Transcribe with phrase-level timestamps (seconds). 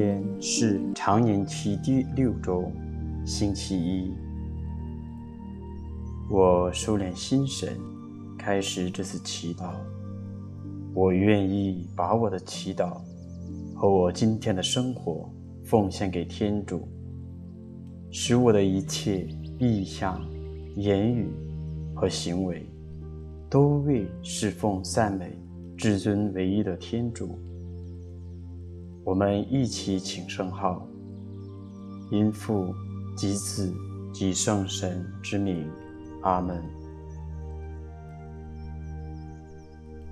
[0.00, 2.72] 天是常年期第六周，
[3.26, 4.14] 星期一。
[6.30, 7.76] 我收敛心神，
[8.38, 9.74] 开始这次祈祷。
[10.94, 12.96] 我愿意把我的祈祷
[13.74, 15.28] 和我今天的生活
[15.64, 16.88] 奉献给天主，
[18.10, 20.18] 使我的一切意向、
[20.76, 21.28] 言语
[21.94, 22.66] 和行为
[23.50, 25.38] 都为侍奉赞美
[25.76, 27.38] 至尊唯一的天主。
[29.10, 30.86] 我们一起请圣号，
[32.12, 32.72] 因父
[33.16, 33.74] 及子
[34.12, 35.68] 及圣神之名，
[36.22, 36.62] 阿门。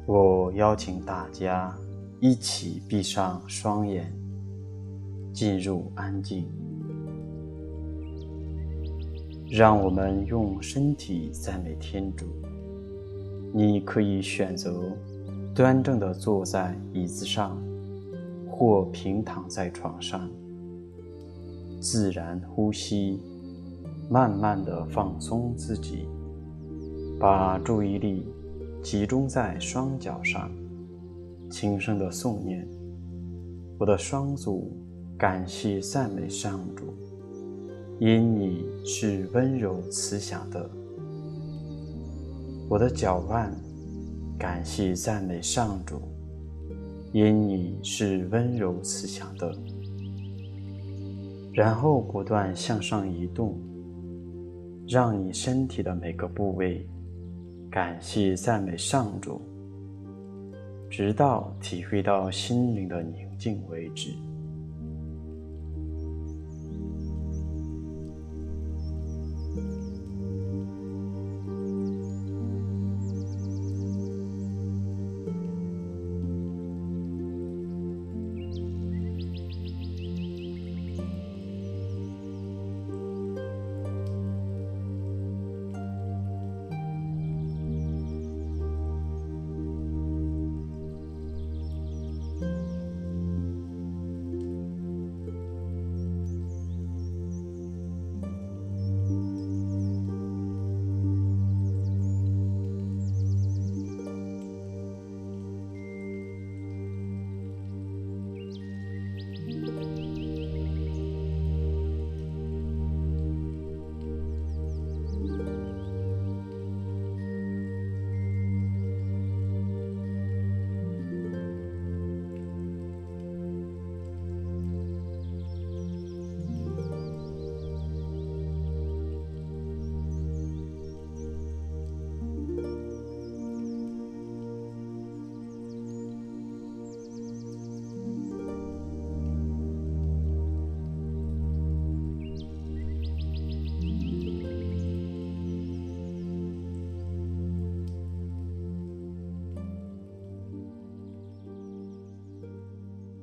[0.05, 1.73] 我邀请大家
[2.19, 4.13] 一起闭上双眼，
[5.33, 6.45] 进入安静。
[9.49, 12.27] 让我们用身体赞美天主。
[13.55, 14.83] 你可以选择
[15.55, 17.57] 端正地坐在椅子上。
[18.59, 20.29] 或平躺在床上，
[21.81, 23.23] 自然呼吸，
[24.11, 26.09] 慢慢地放松自己，
[27.21, 28.27] 把注意力
[28.83, 30.51] 集中在双脚上，
[31.49, 32.67] 轻声地诵念
[33.79, 34.73] ：“我的双足
[35.17, 36.87] 感谢赞美上主，
[38.01, 40.69] 因你是温柔慈祥的；
[42.69, 43.55] 我的脚腕
[44.37, 46.01] 感谢赞美上主。”
[47.13, 49.51] 因你是温柔慈祥的，
[51.53, 53.59] 然后不断向上移动，
[54.87, 56.87] 让你身体的每个部位
[57.71, 59.41] 感谢赞美上主，
[60.91, 64.13] 直到体会到心灵的宁静为止。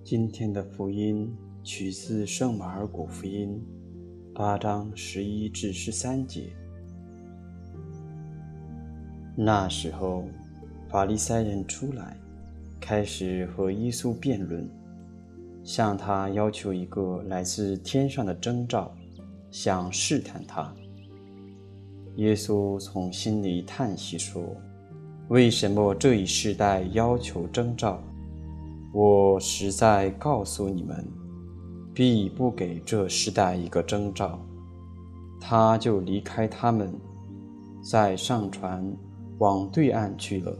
[0.06, 3.60] 今天的福音取自圣马尔谷福音
[4.36, 6.54] 八章十一至十三节。
[9.36, 10.26] 那时候，
[10.90, 12.16] 法利赛人出来，
[12.80, 14.70] 开始和耶稣辩论，
[15.64, 18.96] 向他要求一个来自天上的征兆，
[19.50, 20.72] 想试探他。
[22.18, 24.56] 耶稣从心里叹息说
[25.30, 28.00] ：“为什么这一世代要求征兆？”
[28.98, 31.06] 我实在告诉你们，
[31.94, 34.40] 必不给这世代一个征兆。
[35.38, 36.90] 他就离开他们，
[37.84, 38.90] 再上船
[39.38, 40.58] 往对岸去了。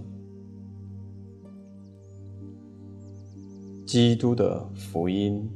[3.86, 5.50] 基督的福音。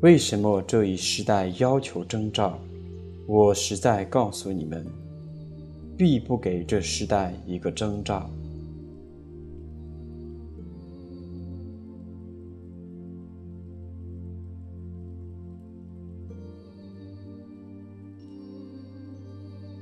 [0.00, 2.58] 为什么这一世代要求征兆？
[3.28, 4.84] 我实在告诉你们，
[5.96, 8.28] 必不给这世代一个征兆。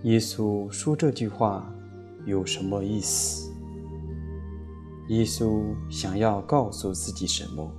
[0.04, 1.72] 耶稣说这句话
[2.26, 3.52] 有什么意思？
[5.10, 7.70] 耶稣想要告诉自己什么？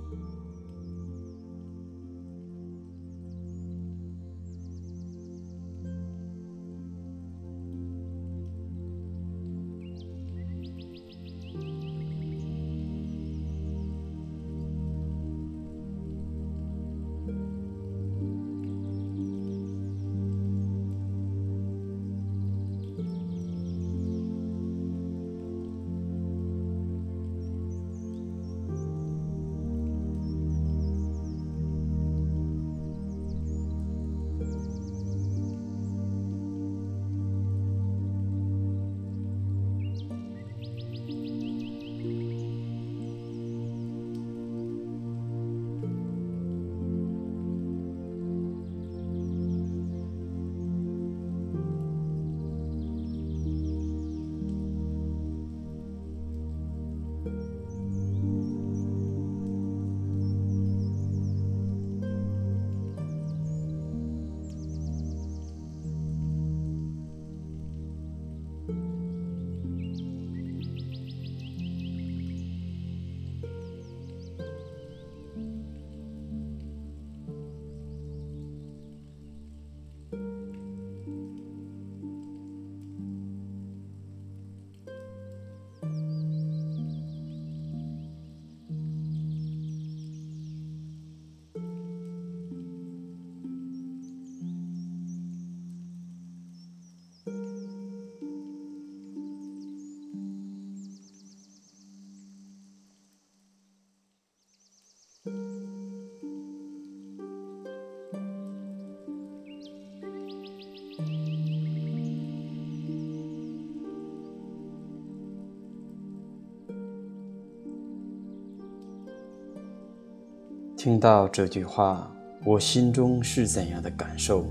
[120.84, 122.06] 听到这句话，
[122.44, 124.44] 我心中是怎样的感受？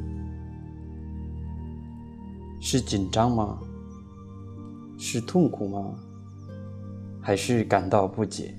[2.60, 3.60] 是紧张吗？
[4.98, 5.94] 是痛苦吗？
[7.22, 8.56] 还是感到不解？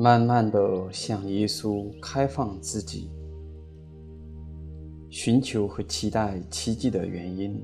[0.00, 3.10] 慢慢的向耶稣开放自己，
[5.10, 7.60] 寻求和期待奇迹的原因。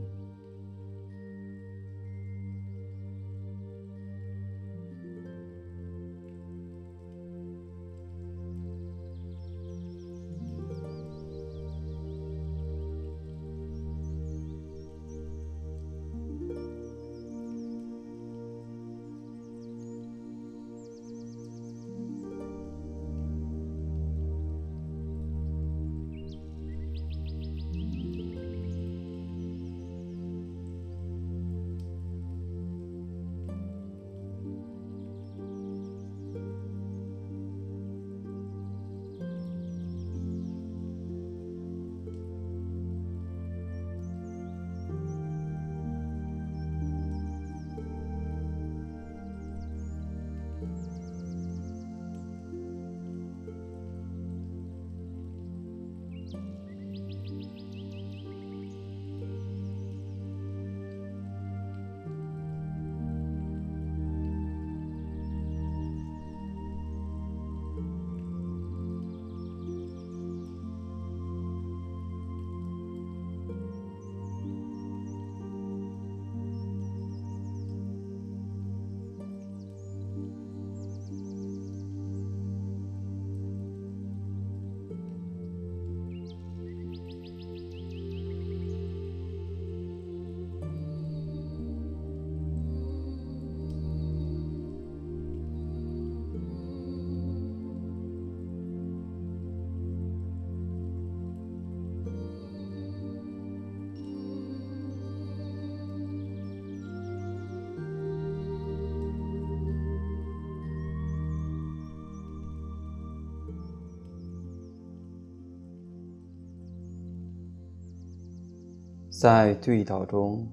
[119.16, 120.44] 在对祷中，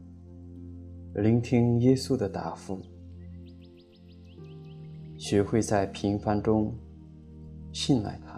[1.16, 2.80] 聆听耶稣的答复，
[5.18, 6.72] 学会在平凡中
[7.74, 8.31] 信赖他。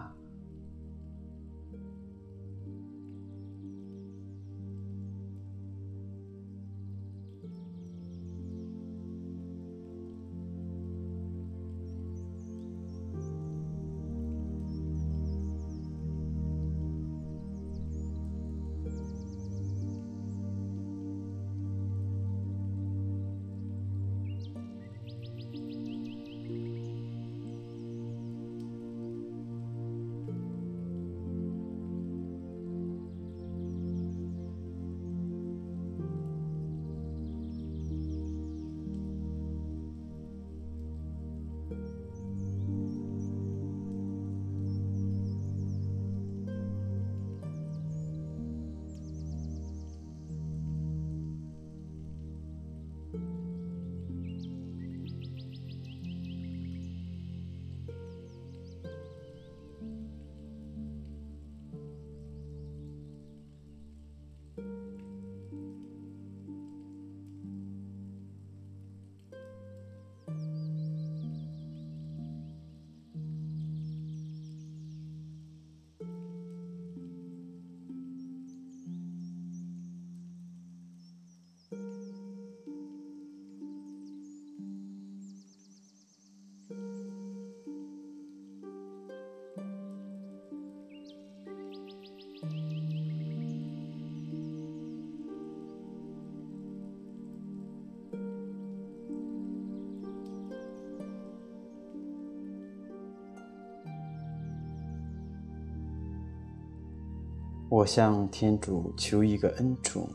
[107.74, 110.08] 我向天主求一个恩宠，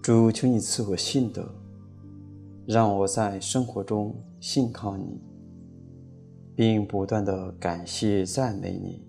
[0.00, 1.52] 主，求你赐我信德，
[2.64, 5.20] 让我在生活中信靠你，
[6.54, 9.04] 并不断的感谢赞美你。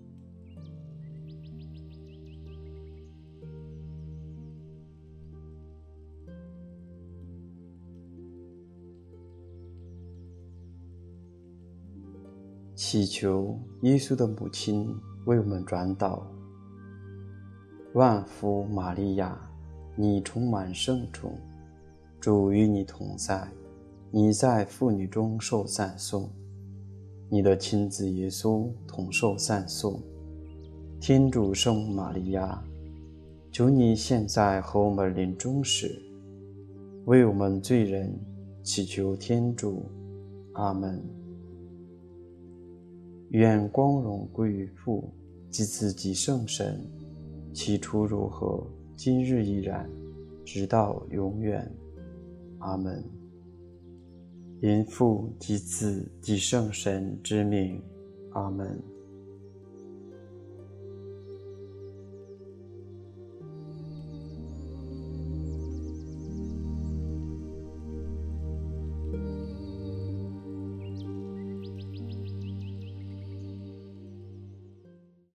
[12.74, 14.92] 祈求耶稣的母亲
[15.26, 16.26] 为我们转导。
[17.94, 19.36] 万福玛利亚，
[19.96, 21.32] 你充满圣宠，
[22.20, 23.48] 主与你同在，
[24.12, 26.30] 你在妇女中受赞颂，
[27.28, 30.00] 你的亲子耶稣同受赞颂。
[31.00, 32.62] 天主圣玛利亚，
[33.50, 36.00] 求你现在和我们临终时，
[37.06, 38.16] 为我们罪人
[38.62, 39.82] 祈求天主。
[40.52, 41.02] 阿门。
[43.30, 45.08] 愿光荣归于父
[45.48, 46.84] 及子及圣神。
[47.52, 48.66] 起初如何，
[48.96, 49.88] 今日依然，
[50.44, 51.70] 直到永远。
[52.58, 53.04] 阿门。
[54.60, 57.82] 因父及子及圣神之名。
[58.32, 58.78] 阿门。